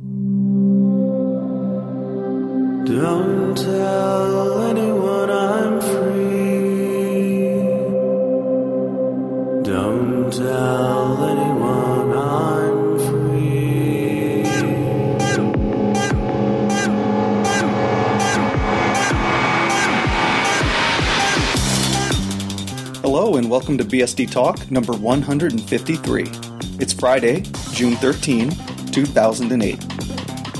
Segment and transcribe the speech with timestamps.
[0.00, 0.46] Don't
[3.56, 7.48] tell anyone I'm free.
[9.64, 14.44] Don't tell anyone I'm free.
[23.02, 26.26] Hello, and welcome to BSD Talk number 153.
[26.78, 27.42] It's Friday,
[27.72, 28.52] June 13,
[28.92, 29.78] 2008.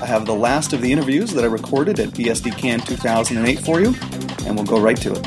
[0.00, 3.80] I have the last of the interviews that I recorded at BSD Can 2008 for
[3.80, 3.94] you,
[4.46, 5.22] and we'll go right to it.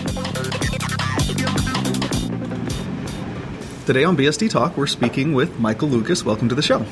[3.86, 6.26] Today on BSD Talk, we're speaking with Michael Lucas.
[6.26, 6.86] Welcome to the show.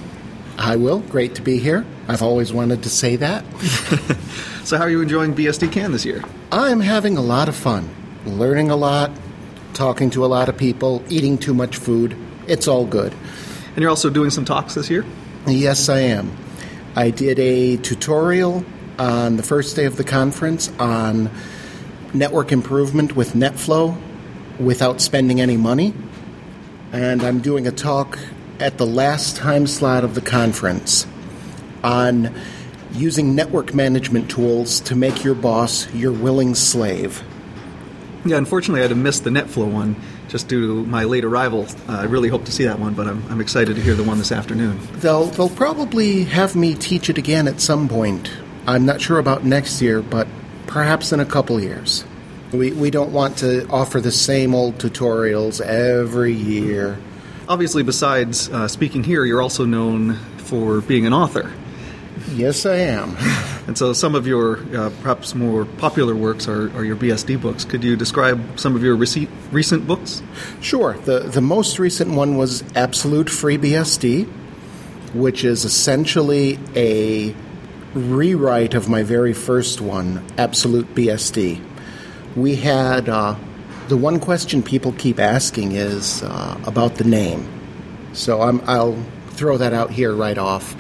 [0.58, 1.00] Hi, Will.
[1.00, 1.86] Great to be here.
[2.08, 3.44] I've always wanted to say that.
[4.64, 6.24] So, how are you enjoying BSD Can this year?
[6.50, 7.90] I'm having a lot of fun,
[8.26, 9.12] learning a lot,
[9.74, 12.16] talking to a lot of people, eating too much food.
[12.48, 13.14] It's all good.
[13.76, 15.04] And you're also doing some talks this year?
[15.46, 16.32] Yes, I am.
[16.96, 18.64] I did a tutorial
[18.98, 21.30] on the first day of the conference on
[22.14, 24.00] network improvement with NetFlow
[24.58, 25.94] without spending any money.
[26.94, 28.18] And I'm doing a talk
[28.62, 31.06] at the last time slot of the conference
[31.84, 32.34] on
[32.94, 37.22] using network management tools to make your boss your willing slave.
[38.24, 39.98] Yeah, unfortunately, I had to miss the NetFlow one
[40.34, 41.68] just due to my late arrival.
[41.88, 44.02] Uh, I really hope to see that one, but I'm, I'm excited to hear the
[44.04, 44.80] one this afternoon.
[44.94, 48.32] They'll they'll probably have me teach it again at some point.
[48.66, 50.28] I'm not sure about next year, but
[50.66, 52.04] perhaps in a couple years.
[52.52, 56.98] We we don't want to offer the same old tutorials every year.
[57.48, 61.54] Obviously, besides uh, speaking here, you're also known for being an author.
[62.32, 63.16] Yes, I am.
[63.66, 67.64] And so some of your uh, perhaps more popular works are, are your BSD books.
[67.64, 70.22] Could you describe some of your recent books?
[70.60, 70.94] Sure.
[71.06, 74.26] The the most recent one was Absolute Free BSD,
[75.14, 77.34] which is essentially a
[77.94, 81.64] rewrite of my very first one, Absolute BSD.
[82.36, 83.36] We had uh,
[83.88, 87.48] the one question people keep asking is uh, about the name,
[88.14, 90.76] so I'm, I'll throw that out here right off.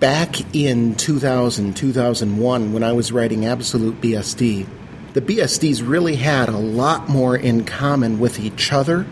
[0.00, 4.64] Back in 2000, 2001, when I was writing Absolute BSD,
[5.12, 9.06] the BSDs really had a lot more in common with each other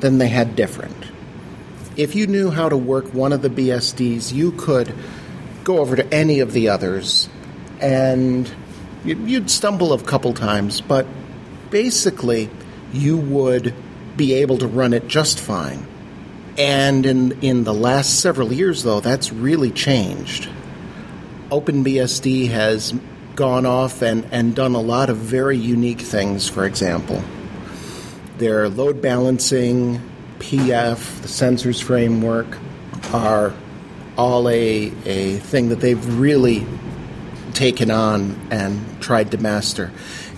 [0.00, 0.96] than they had different.
[1.96, 4.92] If you knew how to work one of the BSDs, you could
[5.62, 7.28] go over to any of the others
[7.80, 8.50] and
[9.04, 11.06] you- you'd stumble a couple times, but
[11.70, 12.50] basically
[12.92, 13.72] you would
[14.16, 15.86] be able to run it just fine.
[16.58, 20.48] And in, in the last several years, though, that's really changed.
[21.50, 22.94] OpenBSD has
[23.36, 27.22] gone off and, and done a lot of very unique things, for example.
[28.38, 30.00] Their load balancing,
[30.38, 32.58] PF, the sensors framework
[33.12, 33.54] are
[34.16, 36.66] all a, a thing that they've really
[37.54, 39.90] taken on and tried to master.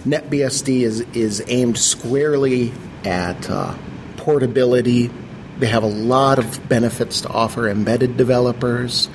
[0.04, 2.72] NetBSD is, is aimed squarely
[3.04, 3.74] at uh,
[4.16, 5.10] portability.
[5.58, 9.08] They have a lot of benefits to offer embedded developers.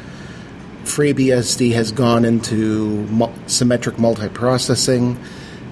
[0.83, 5.17] FreeBSD has gone into mul- symmetric multiprocessing.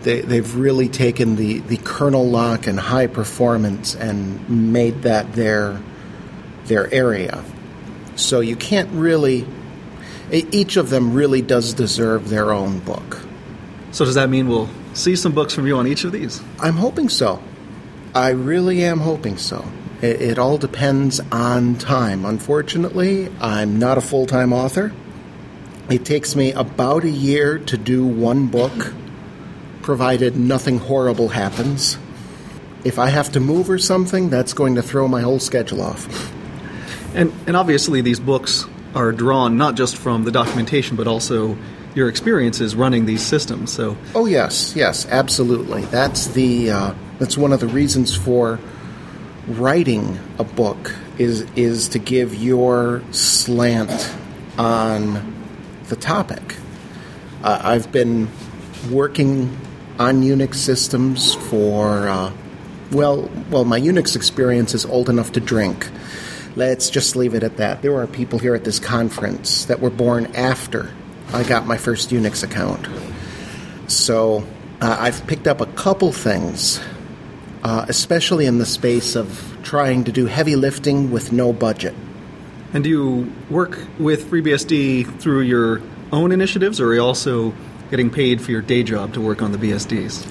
[0.03, 5.81] They, they've really taken the, the kernel lock and high performance and made that their,
[6.65, 7.43] their area.
[8.15, 9.47] So you can't really,
[10.31, 13.19] each of them really does deserve their own book.
[13.91, 16.41] So does that mean we'll see some books from you on each of these?
[16.59, 17.41] I'm hoping so.
[18.13, 19.65] I really am hoping so.
[20.01, 22.25] It, it all depends on time.
[22.25, 24.93] Unfortunately, I'm not a full time author.
[25.89, 28.93] It takes me about a year to do one book,
[29.81, 31.97] provided nothing horrible happens.
[32.83, 36.33] If I have to move or something, that's going to throw my whole schedule off.
[37.15, 41.57] And, and obviously, these books are drawn not just from the documentation, but also
[41.95, 43.71] your experiences running these systems.
[43.71, 45.85] So, Oh yes, yes, absolutely.
[45.85, 48.59] That's the uh, that's one of the reasons for
[49.47, 54.13] writing a book is is to give your slant
[54.57, 55.33] on
[55.89, 56.55] the topic.
[57.43, 58.29] Uh, I've been
[58.91, 59.57] working
[59.99, 62.31] on Unix systems for uh,
[62.91, 65.89] well, well, my Unix experience is old enough to drink.
[66.55, 67.81] Let's just leave it at that.
[67.81, 70.93] There are people here at this conference that were born after
[71.33, 72.87] I got my first Unix account.
[73.91, 74.43] So
[74.81, 76.79] uh, I've picked up a couple things,
[77.67, 81.93] uh, especially in the space of trying to do heavy lifting with no budget.
[82.73, 85.81] and do you work with FreeBSD through your
[86.13, 87.53] own initiatives, or are you also
[87.91, 90.25] getting paid for your day job to work on the BSDs?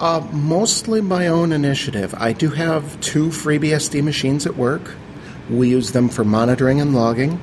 [0.00, 2.14] Uh, mostly my own initiative.
[2.18, 4.94] I do have two FreeBSD machines at work.
[5.48, 7.40] We use them for monitoring and logging.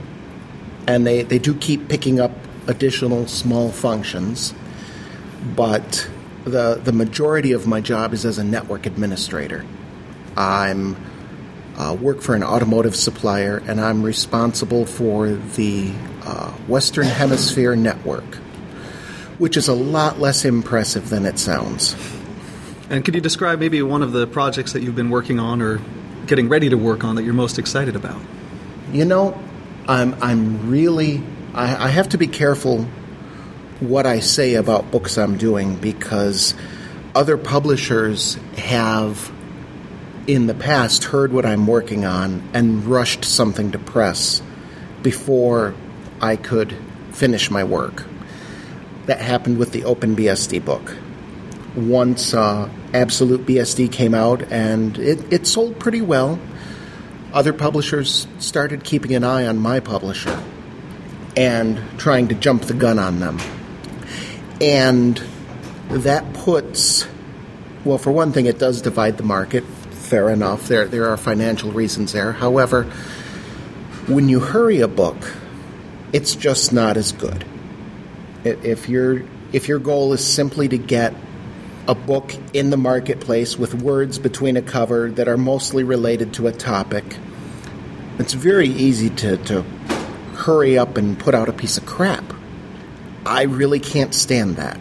[0.85, 2.33] and they, they do keep picking up
[2.68, 4.53] additional small functions,
[5.56, 6.07] but
[6.45, 9.66] the, the majority of my job is as a network administrator.
[10.36, 10.95] I'm
[11.78, 15.92] uh, work for an automotive supplier, and I'm responsible for the
[16.24, 18.36] uh, Western Hemisphere network,
[19.40, 21.95] which is a lot less impressive than it sounds.
[22.90, 25.81] And could you describe maybe one of the projects that you've been working on or
[26.28, 28.22] getting ready to work on that you're most excited about?
[28.92, 29.42] You know,
[29.88, 31.24] I'm I'm really
[31.54, 32.88] I, I have to be careful
[33.83, 36.53] what I say about books I'm doing because
[37.15, 39.31] other publishers have
[40.27, 44.41] in the past heard what I'm working on and rushed something to press
[45.01, 45.75] before
[46.21, 46.75] I could
[47.12, 48.06] finish my work.
[49.06, 50.95] That happened with the OpenBSD book.
[51.75, 56.39] Once uh, Absolute BSD came out and it, it sold pretty well,
[57.33, 60.41] other publishers started keeping an eye on my publisher
[61.35, 63.39] and trying to jump the gun on them.
[64.62, 65.22] And
[65.90, 67.08] that puts,
[67.84, 69.64] well, for one thing, it does divide the market.
[69.64, 70.68] Fair enough.
[70.68, 72.32] There, there are financial reasons there.
[72.34, 72.84] However,
[74.08, 75.34] when you hurry a book,
[76.12, 77.46] it's just not as good.
[78.44, 79.24] If your
[79.54, 81.14] if your goal is simply to get
[81.88, 86.48] a book in the marketplace with words between a cover that are mostly related to
[86.48, 87.04] a topic,
[88.20, 89.62] it's very easy to, to
[90.34, 92.32] hurry up and put out a piece of crap.
[93.25, 94.78] I really can't stand that.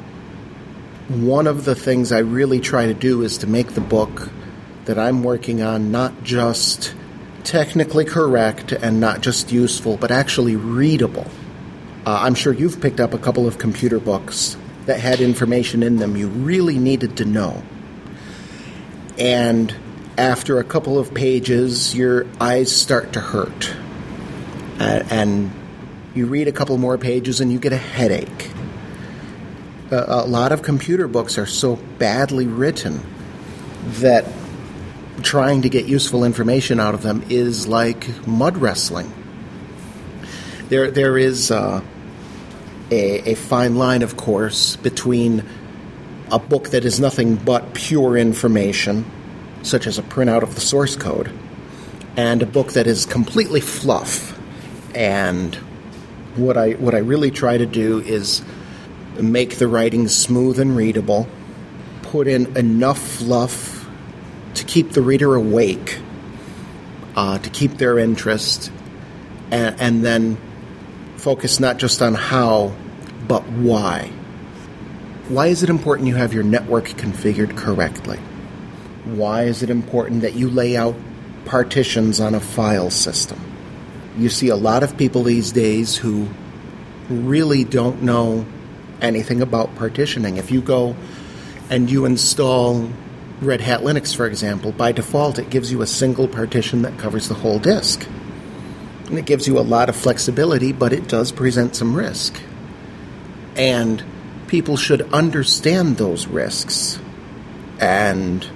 [1.08, 4.30] One of the things I really try to do is to make the book
[4.84, 6.94] that I'm working on not just
[7.44, 11.26] technically correct and not just useful, but actually readable.
[12.04, 14.56] Uh, I'm sure you've picked up a couple of computer books
[14.86, 17.62] that had information in them you really needed to know.
[19.18, 19.74] And
[20.18, 23.74] after a couple of pages, your eyes start to hurt.
[24.80, 25.52] Uh, and
[26.14, 28.50] you read a couple more pages and you get a headache.
[29.90, 33.00] Uh, a lot of computer books are so badly written
[34.00, 34.24] that
[35.22, 39.12] trying to get useful information out of them is like mud wrestling.
[40.68, 41.82] There, there is uh,
[42.90, 45.44] a, a fine line, of course, between
[46.30, 49.04] a book that is nothing but pure information,
[49.62, 51.30] such as a printout of the source code,
[52.16, 54.38] and a book that is completely fluff.
[54.94, 55.58] And
[56.36, 58.42] what I what I really try to do is
[59.20, 61.28] make the writing smooth and readable,
[62.02, 63.88] put in enough fluff
[64.54, 65.98] to keep the reader awake,
[67.16, 68.70] uh, to keep their interest,
[69.50, 70.38] and, and then
[71.16, 72.74] focus not just on how,
[73.28, 74.10] but why.
[75.28, 78.18] Why is it important you have your network configured correctly?
[79.04, 80.94] Why is it important that you lay out
[81.44, 83.51] partitions on a file system?
[84.16, 86.28] You see a lot of people these days who
[87.08, 88.46] really don't know
[89.00, 90.36] anything about partitioning.
[90.36, 90.96] If you go
[91.70, 92.88] and you install
[93.40, 97.28] Red Hat Linux, for example, by default it gives you a single partition that covers
[97.28, 98.06] the whole disk.
[99.06, 102.40] And it gives you a lot of flexibility, but it does present some risk.
[103.56, 104.02] And
[104.46, 106.98] people should understand those risks.
[107.80, 108.46] And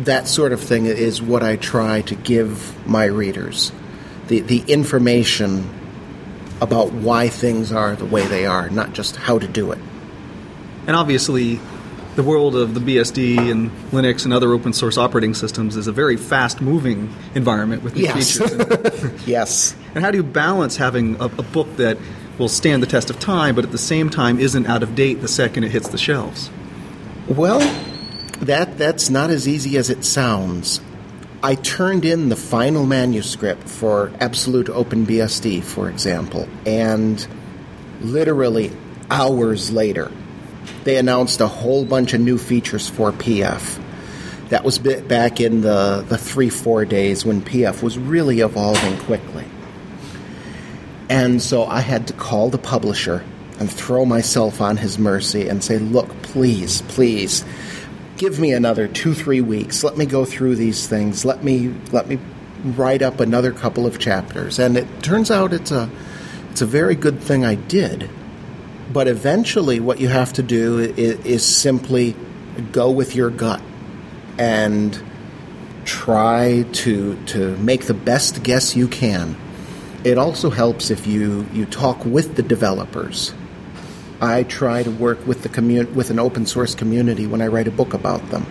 [0.00, 3.72] that sort of thing is what I try to give my readers
[4.28, 5.68] the, the information
[6.60, 9.78] about why things are the way they are, not just how to do it.
[10.86, 11.60] And obviously,
[12.14, 15.92] the world of the BSD and Linux and other open source operating systems is a
[15.92, 18.38] very fast moving environment with new Yes.
[18.38, 19.12] features.
[19.26, 19.76] Yes.
[19.94, 21.98] and how do you balance having a, a book that
[22.38, 25.20] will stand the test of time, but at the same time isn't out of date
[25.20, 26.50] the second it hits the shelves?
[27.28, 27.58] Well,
[28.40, 30.80] that that's not as easy as it sounds.
[31.46, 37.24] I turned in the final manuscript for Absolute OpenBSD, for example, and
[38.00, 38.72] literally
[39.12, 40.10] hours later,
[40.82, 43.80] they announced a whole bunch of new features for PF.
[44.48, 49.44] That was back in the, the three, four days when PF was really evolving quickly.
[51.08, 53.24] And so I had to call the publisher
[53.60, 57.44] and throw myself on his mercy and say, look, please, please,
[58.16, 59.84] give me another two, three weeks.
[59.84, 61.24] Let me go through these things.
[61.24, 62.18] Let me let me
[62.64, 64.58] write up another couple of chapters.
[64.58, 65.90] And it turns out it's a
[66.50, 68.10] it's a very good thing I did.
[68.92, 72.14] But eventually what you have to do is, is simply
[72.72, 73.60] go with your gut
[74.38, 75.00] and
[75.84, 79.36] try to to make the best guess you can.
[80.04, 83.34] It also helps if you, you talk with the developers.
[84.20, 87.68] I try to work with the commun- with an open source community when I write
[87.68, 88.46] a book about them.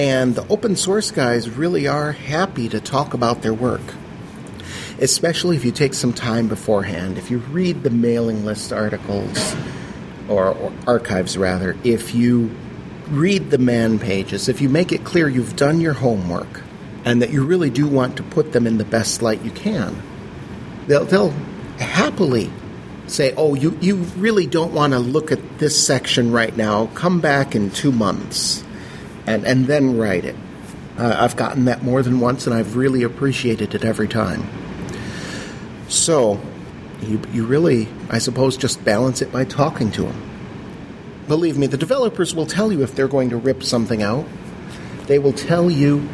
[0.00, 3.82] And the open source guys really are happy to talk about their work.
[5.00, 7.18] especially if you take some time beforehand.
[7.18, 9.56] If you read the mailing list articles,
[10.28, 12.50] or, or archives rather, if you
[13.10, 16.62] read the man pages, if you make it clear you've done your homework
[17.04, 20.00] and that you really do want to put them in the best light you can,
[20.86, 21.34] they'll, they'll
[21.78, 22.48] happily
[23.12, 26.86] say, oh, you, you really don't want to look at this section right now.
[26.94, 28.64] Come back in two months
[29.26, 30.36] and, and then write it.
[30.98, 34.46] Uh, I've gotten that more than once, and I've really appreciated it every time.
[35.88, 36.40] So,
[37.02, 40.30] you, you really, I suppose, just balance it by talking to them.
[41.28, 44.26] Believe me, the developers will tell you if they're going to rip something out.
[45.06, 46.08] They will tell you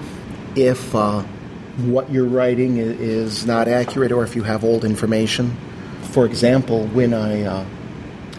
[0.55, 1.23] if uh,
[1.79, 5.57] what you're writing is not accurate or if you have old information.
[6.11, 7.65] For example, when I uh,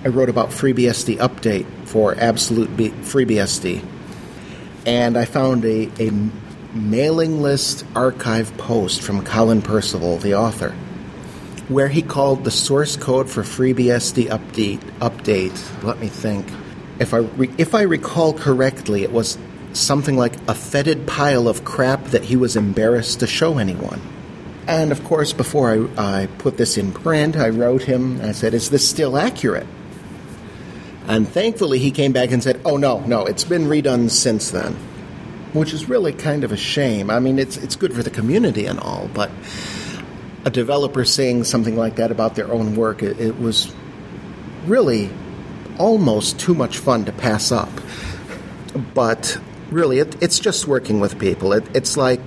[0.04, 3.84] I wrote about FreeBSD update for Absolute B- FreeBSD,
[4.86, 6.12] and I found a, a
[6.74, 10.72] mailing list archive post from Colin Percival, the author,
[11.68, 15.84] where he called the source code for FreeBSD update update.
[15.84, 16.48] Let me think.
[17.00, 19.38] If I re- if I recall correctly, it was
[19.74, 24.02] something like a fetid pile of crap that he was embarrassed to show anyone.
[24.70, 28.22] And of course, before I, I put this in print, I wrote him.
[28.22, 29.66] I said, "Is this still accurate?"
[31.08, 34.76] And thankfully, he came back and said, "Oh no, no, it's been redone since then,"
[35.54, 37.10] which is really kind of a shame.
[37.10, 39.32] I mean, it's it's good for the community and all, but
[40.46, 43.74] a developer saying something like that about their own work, it, it was
[44.68, 45.10] really
[45.80, 47.72] almost too much fun to pass up.
[48.94, 49.36] But
[49.72, 51.54] really, it, it's just working with people.
[51.54, 52.22] It, it's like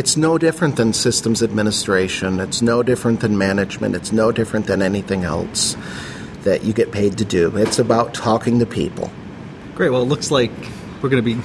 [0.00, 2.40] it's no different than systems administration.
[2.40, 3.94] It's no different than management.
[3.94, 5.76] It's no different than anything else
[6.44, 7.54] that you get paid to do.
[7.58, 9.10] It's about talking to people.
[9.74, 9.90] Great.
[9.90, 10.52] Well, it looks like
[11.02, 11.38] we're going to be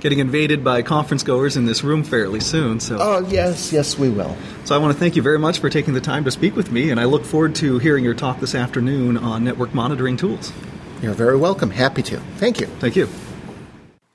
[0.00, 2.80] getting invaded by conference goers in this room fairly soon.
[2.80, 4.36] So, oh yes, yes, we will.
[4.66, 6.70] So, I want to thank you very much for taking the time to speak with
[6.70, 10.52] me, and I look forward to hearing your talk this afternoon on network monitoring tools.
[11.00, 11.70] You're very welcome.
[11.70, 12.18] Happy to.
[12.36, 12.66] Thank you.
[12.66, 13.08] Thank you.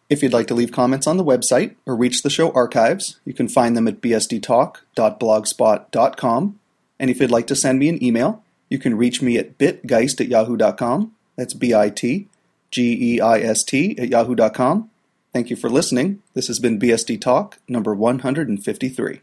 [0.09, 3.33] If you'd like to leave comments on the website or reach the show archives, you
[3.33, 6.59] can find them at bsdtalk.blogspot.com.
[6.99, 10.21] And if you'd like to send me an email, you can reach me at bitgeist
[10.21, 11.13] at yahoo.com.
[11.35, 12.27] That's B I T
[12.71, 14.89] G E I S T at yahoo.com.
[15.33, 16.21] Thank you for listening.
[16.33, 19.21] This has been BSD Talk number 153.